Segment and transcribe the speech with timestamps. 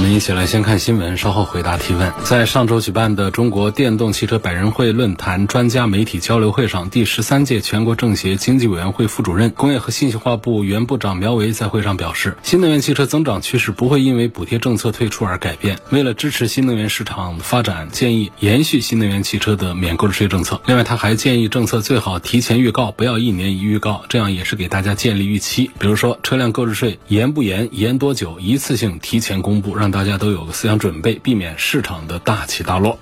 [0.00, 2.10] 我们一起来先看新闻，稍后回答提问。
[2.24, 15.78] 在上周举办的中国电动汽车百人会论坛专家媒体交流会上，第十三届全国政协经济委员会副主任、工业和信息化部原部长苗圩在会上表示，新能源汽车增长趋势不会因为补贴政策退出而改变。
[15.90, 20.62] 为了支持新能源市场发展，建议延续新能源汽车的免购置税政策。
[20.64, 25.70] 另外，他还建议政策最好提前预告，不要一年一预告，这样也是给大家建立预期。
[25.78, 32.98] 比如说，车辆购置税延不延、延多久，一次性提前公布，让大家都有个思想准备，避免市场的大起大落。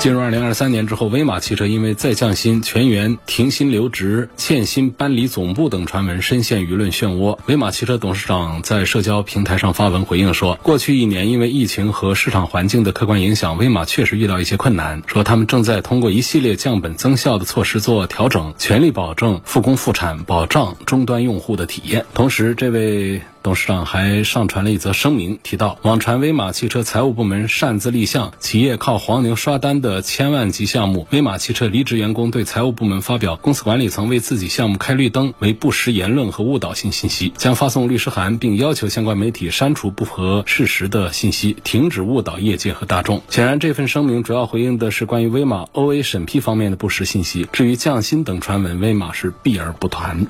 [0.00, 7.38] 进入二零二三年之后，威马汽车因为再降薪、全员停薪留职、欠薪搬离总部等传闻，深陷舆论漩涡。
[7.46, 15.02] 威马汽车董事长在社交平台上发文回应说，过去一年因为疫情和市场环境的客观影响，威马确实遇到一些困难。
[15.06, 22.04] 说他们正在通过一系列降本增效的措施做调整，全力保证复工复产，保障终端用户的体验。
[22.12, 23.22] 同时，这位。
[23.44, 43.20] 董事长还上传了一则声明，提到网传威马汽车财务部门擅自立项，企业靠黄牛刷单的千万级项目，威马汽车离职员工对财务部门发表公司管理层为自己项目开绿灯为不实言论和误导性信息，将发送律师函，并要求相关媒体删除不合事实的信息，停止误导业界和大众。
[43.28, 50.26] 显然，这份声明主要回应的是关于威马 OA 审批方面的不实信息，至于降薪等传闻，威马是避而不谈。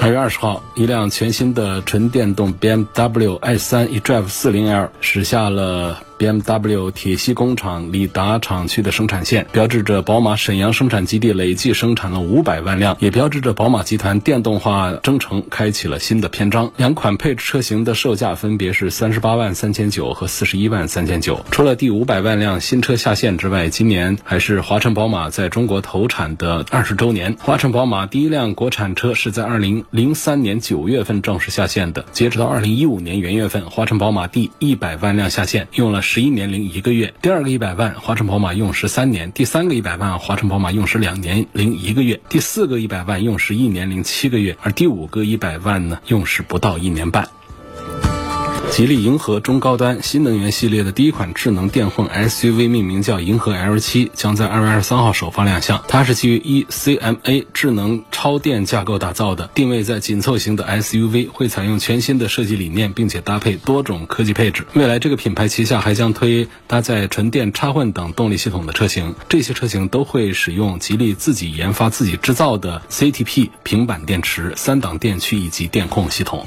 [0.00, 5.98] 二月二十号，一辆全新的纯电动 BMW i3 eDrive 40L 驶下了。
[6.18, 16.70] BMW 铁西工厂里达厂区的生产线，标志着宝马沈阳生产基地累计生产了五百万辆，也标志着宝马集团电动化征程开启了新的篇章。
[16.76, 21.44] 两款配置车型的售价分别是三十八万三千九和四十一万三千九。
[21.50, 27.36] 除了第五百万辆新车下线之外，今年还是华晨宝马在中国投产的二十周年。
[27.40, 36.02] 华晨宝马第一辆国产车是在二零零三年九月份正式下线的，截止到二零一五年元月份，华晨宝马第一百万辆下线用了。
[36.14, 47.28] 十一年零一个月，第二个一百万华晨宝马用时三年，第三个一百万华晨宝马用时两年零一个月，第四个一百万用时一年零七个月，而第五个一百万呢用时不到一年半。
[48.70, 55.84] 吉利银河中高端新能源系列的第一款智能电混 SUV 命名叫银河 L7，将在二月二十三号首发亮相。
[55.86, 64.66] 它是基于 eCMA 智能超电架构打造的，定位在紧凑型的 SUV，会采用全新的设计理念，并且搭配多种科技配置。
[64.74, 76.44] 未来这个品牌旗下还将推搭载纯电插混等动力系统的车型，这些车型都会使用吉利自己研发、自己制造的 CTP 平板电池、三档电驱以及电控系统。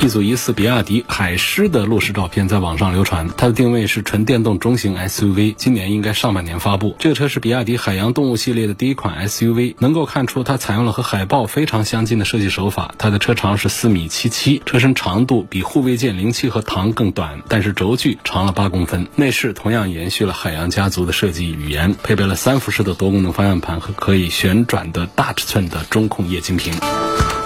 [0.00, 6.96] 一组疑似比亚迪海狮的路试照片在网上流传，它的定位是纯电动中型 SUV，今年应该上半年发布。
[6.98, 12.92] 这个车是比亚迪海洋动物系列的第一款 SUV，能够看出它采用了和海豹非常相近的设计手法。
[12.98, 19.06] 它的车长是四米七七，车身长度比护卫舰零七和唐更短，但是轴距长了八公分。
[19.14, 26.74] 内饰同样延续了海洋家族的设计语言，配备了三辐式的多功能方向盘和可以旋转的大尺寸的中控液晶屏。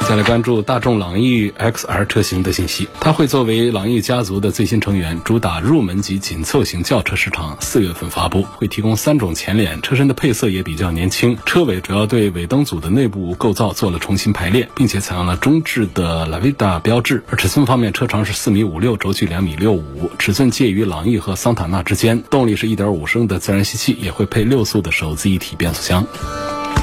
[0.08, 17.24] 再来关注大众朗逸 XR 车型的信息，它会作为朗逸家族的最新成员，主打入门级紧凑型轿车市场，四月份发布，会提供三种前脸，车身的配色也比较年轻，车尾主要对尾灯组的内部构造做了重新排列，并且采用了中置的 Lavida 标志。
[17.28, 26.06] 而尺寸方面，车长是四米五六，轴距两米六五，尺寸介于朗逸和桑塔纳之间，动力是一点五升的自然吸气，也会配六速的手自一体变速箱。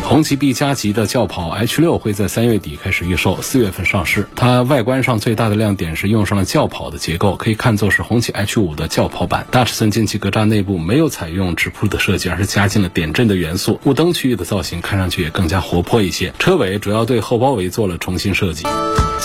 [0.04, 4.28] 红旗 B 加级的轿跑 H 六会在三月底开始预售，四月份上市。
[4.36, 9.48] 它外观上最大的亮点是用上了轿跑的结构，可以看作是红旗 H 五的轿跑版。
[9.50, 13.80] 大尺寸进气格栅内部没有采用直瀑的设计，而是加进了点阵的元素。
[13.86, 16.34] 雾灯区域的造型看上去也更加活泼一些。
[16.38, 18.66] 车尾主要对后包围做了重新设计。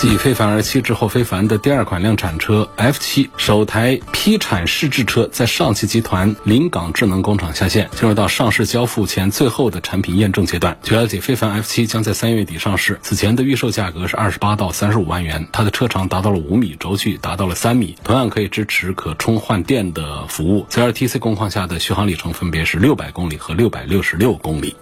[0.00, 10.79] 继非凡 R 七之后，非凡的第二款量产车 F 七首台批产试制车在上汽集团临港智能工厂下线，进入到上市交付前最后的产品验证阶段。
[10.85, 15.49] 据了解，非凡 F 七将在三月底上市，此前的预售价格是二十八到三十五万元。
[15.50, 20.65] 它的车长达到了五米，轴距达到了三米，同样可以支持可充换电的服务。
[20.69, 24.77] 在 LTC 工况下的续航里程分别是六百公里和六百六十六公里。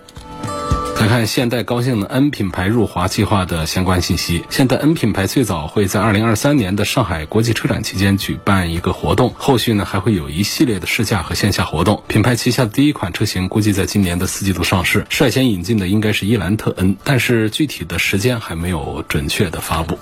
[0.98, 4.42] 再看现代高性能 N 品牌入华计划的相关信息。
[4.48, 12.02] 现代 N 品牌最早会在二零二三年的上海国际车展期间举办一个活动，后续呢还会有一系列的试驾和线下活动。
[12.08, 19.98] 品牌旗下的第一款车型估计在今年的四季度上市，率先引进的应该是伊兰特 N，但是具体的时间还没有准确的发布。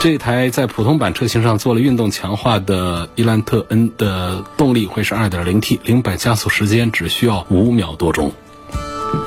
[0.00, 8.32] 这台在普通版车型上做了运动强化的伊兰特 N 的动力会是 2.0T，零百加速时间只需要五秒多钟。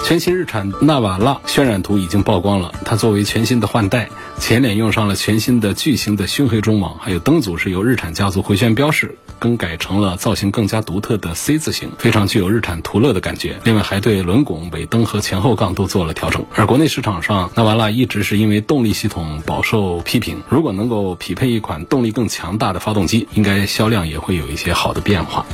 [0.03, 4.09] 全新日产纳瓦拉渲染图已经曝光了，它作为全新的换代，
[4.39, 13.59] 前脸用上了全新的巨型的熏黑中网，还有灯组是由日产家族回旋标识更改成了造型更加独特的 C 字形，非常具有日产途乐的感觉。
[13.63, 16.45] 另外还对轮拱、尾灯和前后杠都做了调整。
[16.53, 25.45] 而国内市场上，纳瓦拉一直是因为动力系统饱受批评，如果能够匹配一款动力更强大的发动机，应该销量也会有一些好的变化。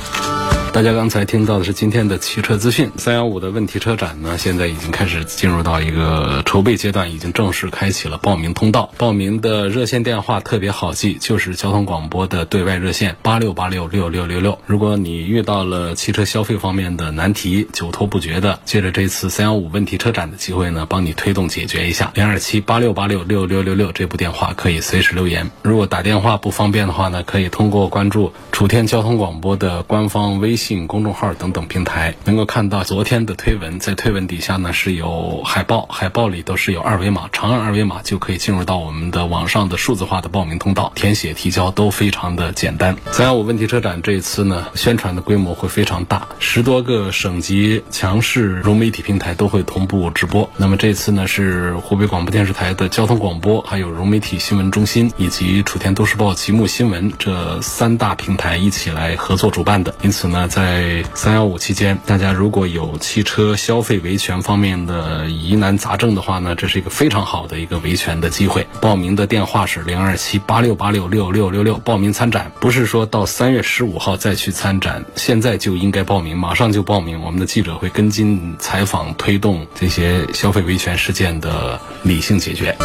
[0.72, 2.90] 大家刚才听到的是今天的汽车资讯。
[2.96, 8.90] 三幺五的问题车展呢，现在已经开始进入到一个筹备阶段，已经正式开启了报名通道。
[8.96, 14.58] 报名的热线电话特别好记，就是交通广播的对外热线八六八六六六六六。
[14.64, 22.10] 如果你遇到了汽车消费方面的难题，久拖不决的，借着这次三幺五问题车展的机会呢，帮你推动解决一下。
[22.14, 25.50] 零二七八六八六六六六六这部电话可以随时留言。
[25.60, 30.61] 如果打电话不方便的话呢，可以通过关注楚天交通广播的官方微信。
[30.62, 42.96] 信公众号等等平台能够看到昨天的推文，在推文底下呢是有海报，海报里都是有二维码，长按二维码就可以进入到我们的网上的数字化的报名通道，填写提交都非常的简单。
[43.10, 50.48] 三幺五问题车展这一次呢，宣传的规模会非常大，十多个省级强势融媒体平台都会同步直播。
[50.56, 60.48] 那么这次呢是湖北广播电视台的交通广播，还有融媒体新闻中心以及楚天都市报极目新闻这三大平台一起来合作主办的，因此呢。
[60.52, 68.66] 在三幺五期间，大家如果有汽车消费维权方面的疑难杂症的话呢，这是一个非常好的一个维权的机会。
[68.78, 71.78] 报名的电话是零二七八六八六六六六六。
[71.78, 77.22] 报名参展不是说到三月十五号再去参展，现在就应该报名，马上就报名。
[77.22, 82.76] 我们的记者会跟进采访，推动这些消费维权事件的理性解决。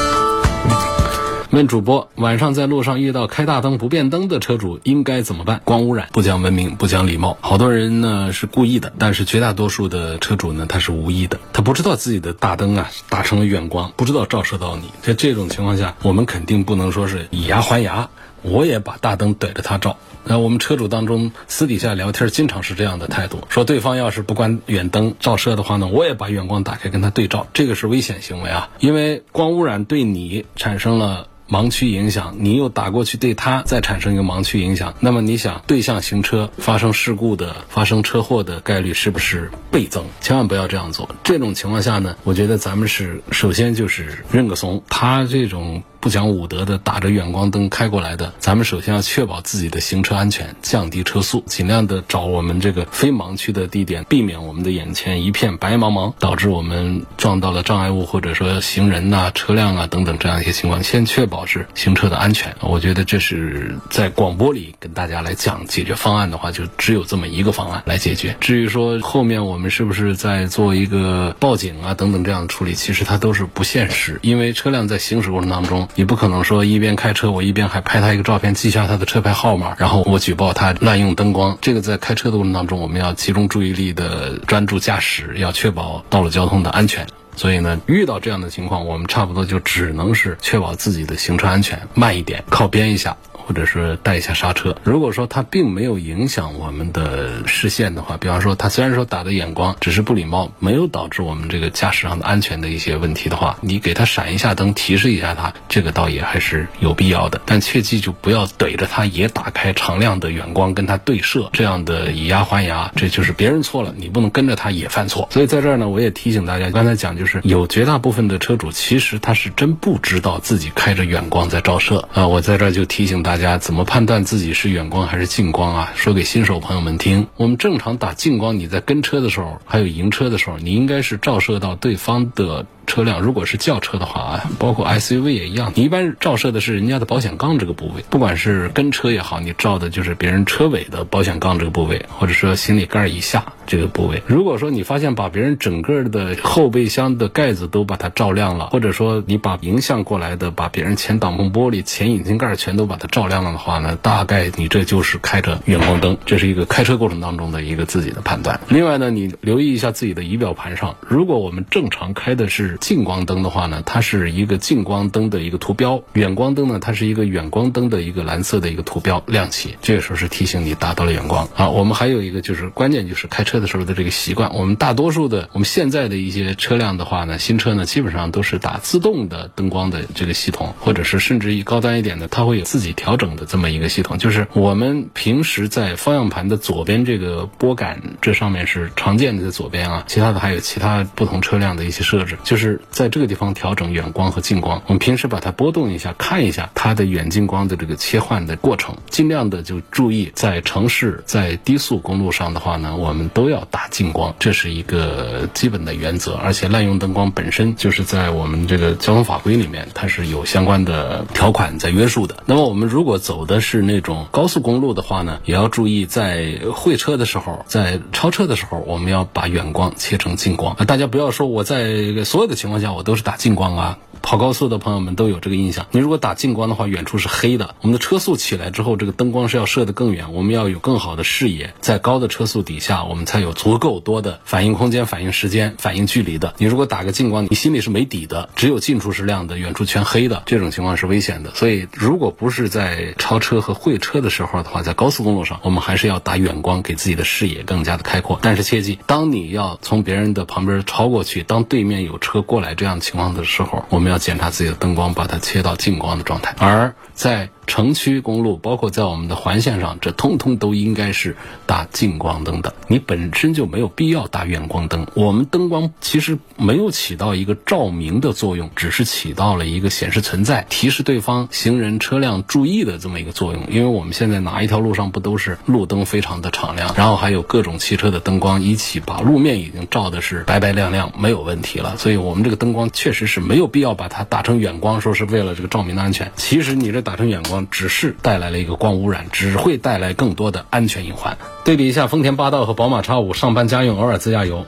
[1.57, 5.59] 问主播：晚上在路上遇到开大灯不变灯的车主应该怎么办？
[5.63, 7.35] 光污染，不讲文明，不讲礼貌。
[7.41, 14.83] 好多人呢是故意的，但是绝大多数的车主呢他是无意的，他不知道自己的大灯啊打成了远光，不知道照射到你。
[15.01, 18.07] 在这种情况下，我们肯定不能说是以牙还牙，
[18.49, 19.97] 我也把大灯怼着他照。
[20.23, 31.27] 那我们车主当中私底下聊天，经常是这样的态度，说对方要是不关远灯照射的话呢，我也把远光打开跟他对照，这个是危险行为啊，因为光污染对你产生了。
[31.49, 40.03] 盲区影响，你又打过去对他再产生一个盲区影响，那么你想对向行车发生事故的、发生车祸的概率是不是倍增？
[40.19, 41.09] 千万不要这样做。
[41.23, 45.83] 这种情况下呢，我觉得咱们是首先就是认个怂，他这种。
[45.99, 60.83] 不讲武德的打着远光灯开过来的，咱们首先要确保自己的行车安全，降低车速，尽量的找我们这个非盲区的地点，避免我们的眼前一片白茫茫，导致我们撞到了障碍物或者说行人呐、车辆啊等等这样一些情况。
[60.83, 68.35] 先确保是行车的安全，我觉得这是在广播里跟大家来讲解决方案的话，就只有这么一个方案来解决。
[68.39, 75.86] 至于说后面我们是不是在做一个报警啊等等这样的处理，其实它都是不现实，因为车辆在行驶过程当中。
[75.95, 81.57] 你不可能说一边开车，我一边还拍他一个照片，记下他的车牌号码，然后我举报他滥用灯光。
[81.61, 87.07] 这个在开车的过程当中，我们要集中注意力的专注驾驶，要确保道路交通的安全。
[87.35, 93.15] 所以呢，遇到这样的情况，我们差不多就只能是确保自己的行车安全，慢一点，靠边一下。
[93.47, 94.75] 或者是带一下刹车。
[94.83, 107.39] 如果说它并没有影响我们的视线的话，比方说它虽然说打的眼光只是不礼貌，没有导致我们这个驾驶上的安全的一些问题的话，你给它闪一下灯，提示一下它，这个倒也还是有必要的。
[107.45, 115.29] 但切记就不要怼着它也打开常亮的远光跟它对射，这样的以牙还牙，这就是别人错了，你不能跟着他也犯错。
[115.31, 122.27] 所以在这儿呢，我也提醒大家，刚才讲就是有绝大部分的车主其实他是真不知道自己开着远光在照射啊。
[122.27, 123.36] 我在这儿就提醒大。
[123.37, 125.93] 大家怎么判断自己是远光还是近光啊？
[125.95, 127.27] 说给新手朋友们听。
[127.35, 144.23] 我们正常打近光，你在跟车的时候，还有迎车的时候，你应该是照射到对方的车辆，如果是轿车的话啊，包括 SUV 也一样，你一般照射的是人家的保险杠这个部位，不管是跟车也好，你照的就是别人车尾的保险杠这个部位，或者说行李盖以下这个部位。
[144.25, 158.59] 如果说你发现把别人整个的后备箱的盖子都把它照亮了，或者说你把迎向过来的把别人前挡风玻璃、前引擎盖全都把它照亮了的话呢，大概你这就是开着远光灯，这是一个开车过程当中的一个自己的判断。
[158.69, 171.47] 另外呢，你留意一下自己的仪表盘上，如果我们正常开的是近光灯的话呢，它是一个近光灯的一个图标；远光灯呢，它是一个远光灯的一个蓝色的一个图标亮起，这个时候是提醒你达到了远光。
[171.55, 212.43] 啊，我们还有一个就是关键就是开车的时候的这个习惯，我们大多数的我们现在的一些车辆的话呢，新车呢基本上都是打自动的灯光的这个系统，或者是甚至于高端一点的，它会有自己调整的这么一个系统，就是我们平时在方向盘的左边这个拨杆这上面是常见的在左边啊，其他的还有其他不同车辆的一些设置，就是是在这个地方调整远光和近光，我们平时把它波动一下，看一下它的远近光的这个切换的过程，尽量的就注意在城市在低速公路上的话呢，我们都要打近光，这是一个基本的原则，而且滥用灯光本身就是在我们这个交通法规里面，它是有相关的条款在约束的。
[212.45, 220.75] 那么我们如果走的是那种高速公路的话呢，也要注意在会车的时候，在超车的时候，我们要把远光切成近光。
[220.75, 223.97] 啊，大家不要说我在所有的情况下我都是打近光啊。
[224.27, 227.75] 跑高速的朋友们都有这个印象，你如果打近光的话，远处是黑的。
[227.79, 236.53] 我们的车速起来之后，这个灯光是要射得更远，我们要有更好的视野，在高的车速底下，我们才有足够多的反应空间、反应时间、反应距离的。
[236.57, 241.55] 你如果打个近光，你心里是没底的，只有近处是亮的，远处全黑的，这种情况是危险的。
[241.55, 248.37] 所以，如果不是在超车和会车的时候的话，在高速公路上，我们还是要打远光，给自己的视野更加的开阔。
[248.41, 256.55] 但是切记，当你要从别人的旁边超过去，当对面有车过来这样情况的时候，我们要检查自己的灯光，把它切到近光的状态。
[256.59, 262.73] 而在城区公路，包括在我们的环线上，这通通都应该是打近光灯的。
[262.87, 265.05] 你本身就没有必要打远光灯。
[265.13, 273.63] 我们灯光其实没有起到一个照明的作用，只是起到了一个显示存在、提示对方行人车辆注意的这么一个作用。
[273.69, 281.97] 因为我们现在哪一条路上不都是路灯非常的敞亮，然后还有各种汽车的灯光一起把路面已经照的是白白亮亮，没有问题了。
[281.97, 286.31] 所以我们这个灯光确实是没有必要把它打成远光，说是为了这个照明的安全。
[286.37, 287.56] 其实你这打成远光。
[287.65, 291.37] 只是带来了一个光污染，只会带来更多的安全隐患。
[291.65, 294.65] 对比一下丰田霸道和宝马叉五上班家用偶尔自驾游。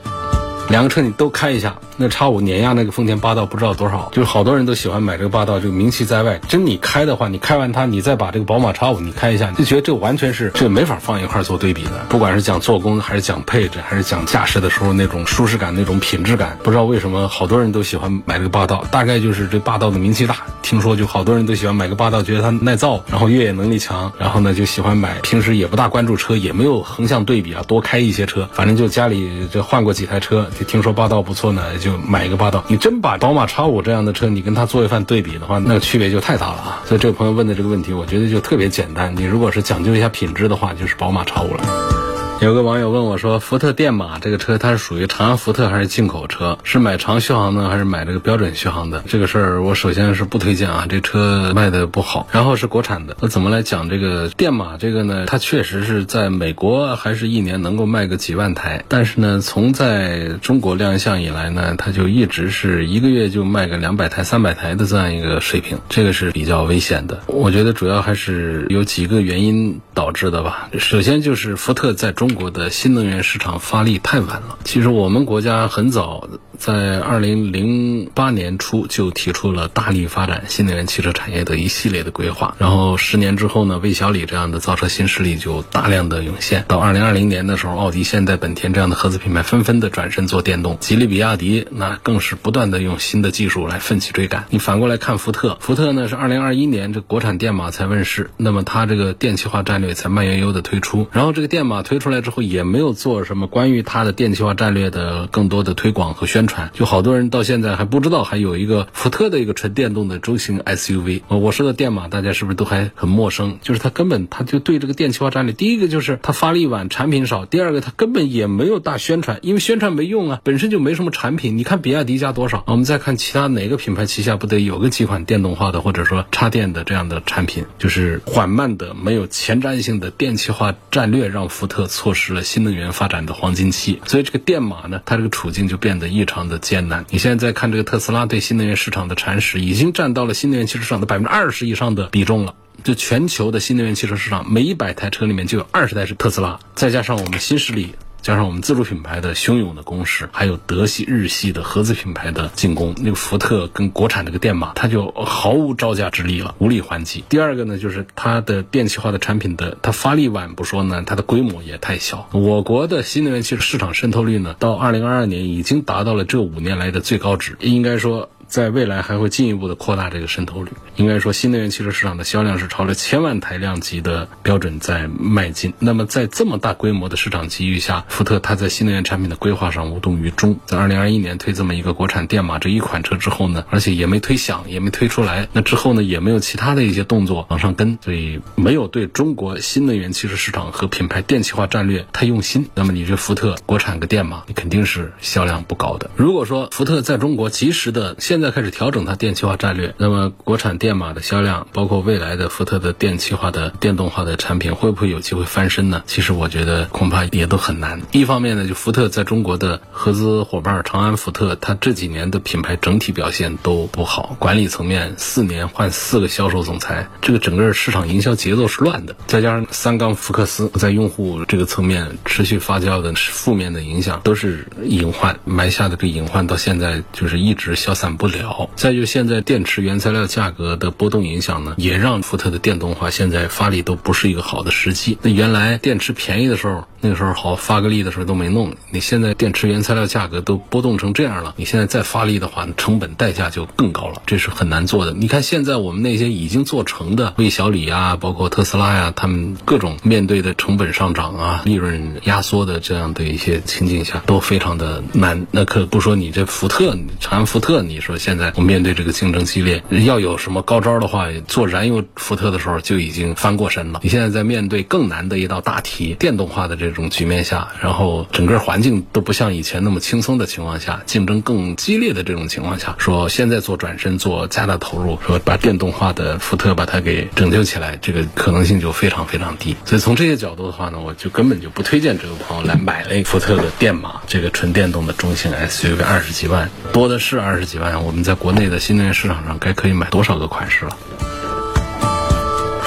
[0.70, 6.40] 两个车你都开一下，那叉五碾压那个丰田霸道不知道多少，就是好多人都喜欢买这个霸道，就名气在外。
[6.48, 12.06] 真你开的话，你开完它，你再把这个宝马叉五你开一下，就觉得这完全是这没法放一块做对比的。
[12.08, 18.84] 不管是讲做工，还是讲配置，还是讲驾驶的时候那种舒适感、那种品质感，不知道为什么好多人都喜欢买这个霸道。
[18.92, 25.18] 大概就是这霸道的名气大，听说就好多人都喜欢买个霸道，觉得它耐造，然后越野能力强，然后呢就喜欢买。
[25.22, 30.48] 平时也不大关注车，也没有横向对比啊，多开一些车，反正就家里这换过几台车。
[30.64, 32.64] 听说霸道不错呢，就买一个霸道。
[32.68, 36.82] 你真把宝马叉五这样的车，你跟它做一番对比的话，那区别就太大了啊！
[36.86, 39.14] 所以这位朋友问的这个问题，我觉得就特别简单。
[39.16, 42.09] 你如果是讲究一下品质的话，就是宝马叉五了。
[42.40, 46.56] 有个网友问我说：“福特电马这个车，它是属于长安福特还是进口车？
[46.64, 52.26] 是买长续航呢，还是买这个标准续航的？”这个事儿我首先是不推荐啊，这车卖的不好。
[52.32, 55.26] 然后是国产的，那怎么来讲这个电马这个呢？
[55.26, 67.22] 它确实是在美国还是一年能够卖个几万台，但是呢，从在中国亮相以来呢，它就一直是一个月就卖个两百台、三百台的这样一个水平，这个是比较危险的。
[67.26, 70.70] 我觉得主要还是有几个原因导致的吧。
[70.78, 72.29] 首先就是福特在中。
[72.30, 74.56] 中国的新能源市场发力太晚了。
[74.62, 76.28] 其实我们国家很早。
[76.60, 86.66] 在二零零八年初就提出了大力发展新能源汽车产业的一系列的规划，然后十年之后呢，魏小李这样的造车新势力就大量的涌现。
[86.68, 94.44] 到二零二零年的时候，奥迪、现代、本田这样的合资品牌纷纷的转身做电动，吉利、比亚迪那更是不断的用新的技术来奋起追赶。
[94.50, 106.70] 你反过来看福特，福特呢是二零二一年这国产电马才问世，那么它这个电气化战略才慢悠悠的推出，然后这个电马推出来之后也没有做什么关于它的电气化战略的更多的推广和宣传。
[106.74, 111.22] 就好多人到现在还不知道还有一个福特的一个纯电动的中型 SUV。
[111.28, 113.58] 我说的电马，大家是不是都还很陌生？
[113.62, 121.56] 就是它根本它就对这个电气化战略，第一个就是它发力晚，产品少；第二个它根本也没有大宣传，因为宣传没用啊，本身就没什么产品。
[121.56, 122.64] 你看比亚迪家多少？
[122.66, 127.64] 我们再看其他哪个品牌旗下不得有个几款电动化的或者说插电的这样的产品？
[127.78, 137.06] 就是缓慢的、没有前瞻性的电气化战略让福特错错失了新能源发展的黄金期，所以这个电马呢，它这个处境就变得异常的艰难。
[137.08, 142.56] 你现在再看这个特斯拉对新能源市场的蚕食，已经占到了新能源汽车市场的百分之二十以上的比重了。
[142.82, 147.94] 就全球的新能源汽车市场，每一百台车里面就有二十台是特斯拉，再加上我们新势力。
[148.22, 157.24] 加上我们自主品牌的汹涌的攻势，还有德系、日系的合资品牌的进攻，那个福特跟国产这个电马，它就毫无招架之力了，无力还击。
[157.28, 162.28] 第二个呢，就是它的电气化的产品的它发力晚不说呢，它的规模也太小。
[162.32, 168.28] 我国的新能源汽车市场渗透率呢，到二零二二年已经达到了这五年来的最高值，应该说。
[168.50, 170.72] 在未来还会进一步的扩大这个渗透率。
[170.96, 175.72] 应该说，新能源汽车市场的销量是朝着千万台量级的标准在迈进。
[175.78, 180.58] 那么，在这么大规模的市场机遇下，福特它在新能源产品的规划上无动于衷。
[180.66, 185.48] 在二零二一年推这么一个国产电马这一款车之后呢，而且也没推响，也没推出来。
[185.52, 192.68] 那之后呢，也没有其他的一些动作往上跟，所以没有对中国新能源汽车市场和品牌电气化战略太用心。
[192.74, 196.10] 那么，你这福特国产个电马，你肯定是销量不高的。
[196.16, 206.02] 如果说福特在中国及时的现现在开始调整它电气化战略，那么国产电马的销量，包括未来的福特的电气化的电动化的产品，会不会有机会翻身呢？
[206.06, 208.00] 其实我觉得恐怕也都很难。
[208.12, 219.14] 一方面呢，就福特在中国的合资伙伴长安福特，它这几年的品牌整体表现都不好，管理层面四年换四个销售总裁，这个整个市场营销节奏是乱的。
[219.26, 228.29] 再加上三缸福克斯在用户这个层面持续发酵的负面的影响，都是隐患埋下的这隐患，到现在就是一直消散不。
[228.30, 235.18] 了，再就现在电池原材料价格的波动影响呢，也让福特的电动化现在发力都不是一个好的时机。
[235.22, 238.74] 那原来电池便宜的时候，那个时候好发个力的时候都没弄。
[238.90, 245.12] 你现在电池原材料价格都波动成这样了，你现在再发力的话，成本代价就更高了，这是很难做的。
[245.12, 255.46] 你看现在我们那些已经做成的魏小李啊，包括特斯拉呀，他们各种面对的成本上涨啊、利润压缩的这样的一些情景下，都非常的难。
[255.50, 258.19] 那可不说你这福特，长安福特，你说。
[258.20, 264.00] 现在我面对这个竞争激烈，要有什么高招的话，做燃油福特的时候就已经翻过身了。
[264.02, 279.74] 你现在在面对更难的一道大题，电动化的这种局面下，然后整个环境都不像以前那么轻松的情况下，竞争更激烈的这种情况下，说现在做转身，做加大投入，说把电动化的福特把它给拯救起来，这个可能性就非常非常低。
[279.86, 287.90] 所以从这些角度的话呢，我就根本就不推荐这个朋友来买了福特的电马，这个纯电动的中型 SUV，二十几万多的是二十几万。
[288.10, 290.98] 我们在国内的新能源市场上，该可以买多少个款式了？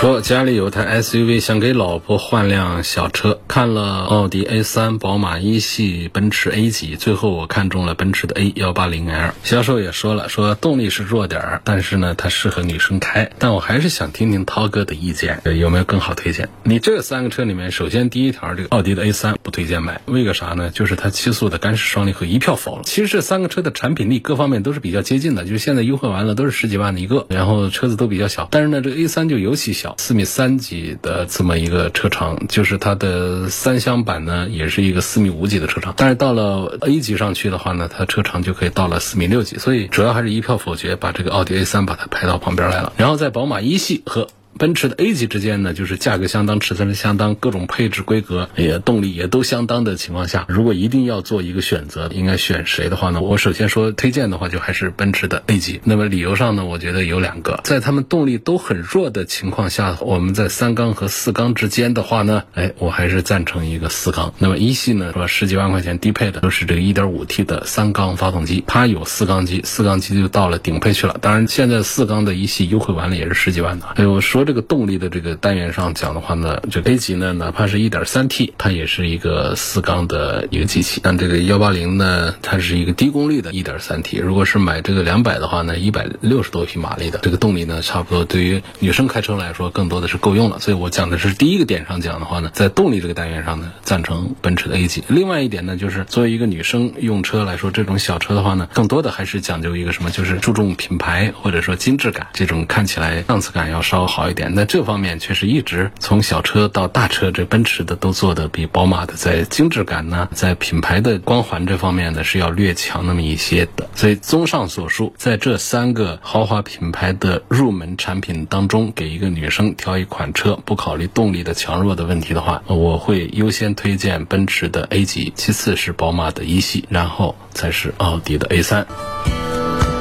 [0.03, 9.33] 说家里有台 SUV，想给老婆换辆小车，看了奥迪 A3、宝马一系、奔驰 A 级，最后我看中了奔驰的 A 幺八零 L。
[9.45, 13.31] 销售也说了，说动力是弱点儿，但是呢，它适合女生开。
[13.39, 16.49] 但我还是想听听涛哥的意见，有没有更好推荐？
[16.63, 20.69] 你这三个车里面，首先第一条，这个奥迪的 A3 不推荐买，为个啥呢？
[20.69, 22.81] 就是它七速的干式双离合一票否了。
[22.83, 29.92] 其实这三个车的产品力各方面都是比较接近的，就是现在优惠完了都是十几万的一个，然后车子都比较小，但是呢，这个 A3 就尤其小。
[29.97, 35.93] 四米三几的这么一个车长，就是它的三厢版呢，也是一个四米五几的车长。
[35.97, 39.57] 但是到了 A 级上去的话呢，它车长就可以到了四米六几。
[39.57, 42.93] 所以主要还是一票否决，把这个奥迪 A 三把它排到旁边来了。
[42.97, 44.27] 然后在宝马一系和。
[44.57, 53.21] 奔驰的 A 级之间呢，就是价格相当，尺寸相当，各种配置规格也动力也都相当的情况下，如果一定要做一个选择，应该选谁的话呢？
[53.21, 55.81] 我首先说推荐的话，就还是奔驰的 A 级。
[55.83, 64.33] 那么理由上呢，我觉得有两个，在他们动力都很弱的情况下，我们在三缸和四缸之间的话呢，哎，我还是赞成一个四缸。
[64.37, 71.17] 那么一系呢，说十几万块钱低配的都是这个 1.5T 的三缸发动机，它有四缸机，四缸机就到了顶配去了。
[71.19, 73.87] 当然，现在四缸的一系优惠完了也是十几万的。
[73.95, 74.42] 哎，我说。
[74.45, 81.01] 这个动力的这个单元上讲的话呢，这 A 级呢，哪怕是一点三 T，它也是一个四缸的一个机器。
[81.03, 84.17] 但这个幺八零呢，它是一个低功率的一点三 T。
[84.17, 90.59] 如果是买这个两百的话呢，一百六十多匹马力的这个动力呢，差不多对于女生开车来说，更多的是够用了。
[90.59, 95.03] 所以我讲的是第一个点上讲的话呢，在动力这个单元上呢，赞成奔驰的 A 级。
[95.07, 104.32] 另外一点呢，就是作为一个女生用车来说，这种小车的话呢，更多的还是讲究一个什么，就是注重品牌或者说精致感，这种看起来档次感要稍好一。
[104.33, 113.89] 点，那这方面确实一直从小车到大车，这奔驰的都做的比宝马的在精致感呢，在品牌的光环这方面呢是要略强那么一些的。
[113.95, 128.87] 所以综上所述，在这三个豪华品牌的入门产品当中，给一个女生挑一款车，不考虑动力的强弱的问题的话，我会优先推荐奔驰的 A 级，其次是宝马的一系，然后才是奥迪的 A 三。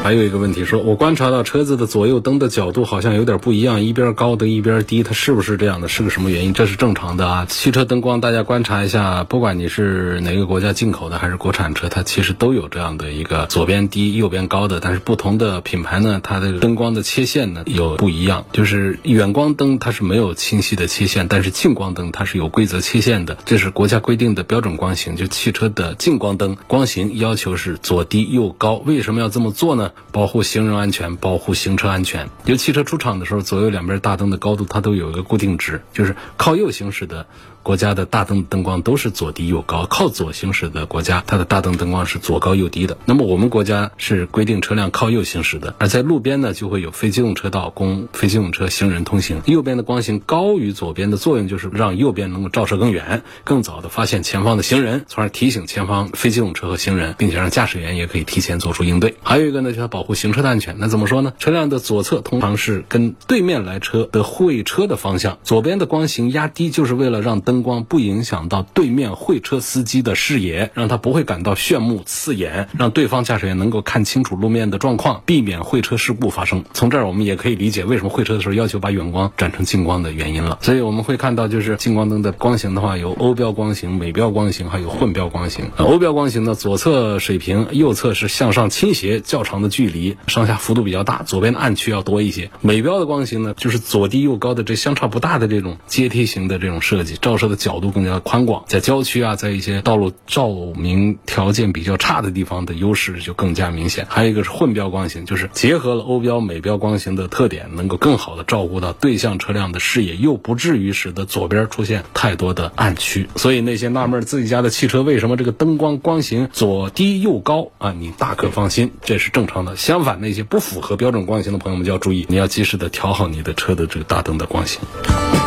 [0.02, 5.86] 还有一个问题说，我观察到车子的左右灯的角度好像有点不一样，一边高的一边低，它是不是这样的？
[5.86, 6.52] 是个什么原因？
[6.52, 7.46] 这是正常的啊。
[7.48, 14.80] 汽车灯光大家观察一下，不管你是哪个国家进口的还是国产车，它其实都有这样的一个左边低、右边高的。
[14.80, 18.44] 但是不同的品牌呢，它的灯光的切线呢有不一样。
[18.52, 25.14] 就是远光灯它是没有清晰的切线，但是近光灯它是有规则切线的，这是国家规定的标准光型。
[25.14, 28.74] 就汽车的近光灯光型要求是左低右高。
[28.74, 29.91] 为什么要这么做呢？
[30.10, 32.28] 保护行人安全，保护行车安全。
[32.44, 37.26] 就汽车出厂的时候，左右两边大灯的高度它都有一个固定值，就是靠右行驶的。
[37.62, 42.98] 国家的大灯灯光都是左低右高，靠左行驶的国家，它的大灯灯光是左高右低的。
[43.04, 49.40] 那么我们国家是规定车辆靠右行驶的，而在路边呢，就会有非机动车道供非机动车行人通行。
[49.46, 59.14] 右边的光型高于左边的作用就是让右边能够照射更远，更早的发现前方的行人，从而提醒前方非机动车和行人，并且让驾驶员也可以提前做出应对。
[59.22, 60.76] 还有一个呢，就是保护行车的安全。
[60.80, 61.32] 那怎么说呢？
[61.38, 67.51] 车辆的左侧通常是跟对面来车的会车的方向，左边的光型压低，就是为了让灯。
[67.52, 76.64] 灯光不影响到对面会车司机的视野，让他不会感到炫目刺眼，让对方驾驶员能够看清楚路面的状况，避免会车事故发生。
[76.72, 80.58] 从这儿我们也可以理解为什么会车的时候要求把远光转成近光的原因了。
[80.62, 85.66] 所以我们会看到，就是近光灯的光型的话，有欧标光型、美标光型，还有混标光型。
[85.76, 92.50] 欧标光型呢，左侧水平，右侧是向上倾斜较长的距离，上下幅度比较大，左边的暗区要多一些。
[92.62, 97.36] 美标的光型呢，就是左低右高的这相差不大的这种阶梯型的这种设计，照。
[97.42, 104.06] 车的角度更加宽广，在郊区啊，在一些道路照明条件比较差的地方的优势就更加明显。
[104.08, 113.28] 还有一个是混标光型，就是结合了欧标、美标光型的特点，能够更好的照顾到对向车辆的视野，又不至于使得左边出现太多的暗区。
[113.34, 119.74] 所以那些纳闷自己家的汽车为什么这个灯光光型左低右高啊，你大可放心，这是正常的。
[119.74, 124.80] 相反，那些不符合标准光型的朋友们就要注意，你要及时的调好你的车的这个大灯的光型。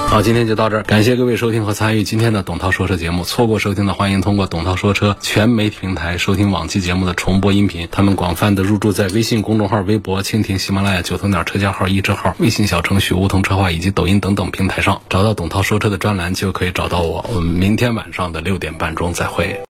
[0.07, 3.23] 好，今天就到这儿，感谢各位收听和参参与今天的董涛说车节目。
[3.23, 7.87] 错过收听的，欢迎通过董涛说车全媒体平台收听往期节目的重播音频。
[7.91, 17.23] 他们广泛的入驻在微信公众号、微博、蜻蜓、喜马拉雅、九头鸟车架号、一车号、微信小程序梧桐车话以及抖音等等平台上，找到董涛说车的专栏就可以找到我。
[17.31, 19.61] 我们明天晚上的六点半钟再会。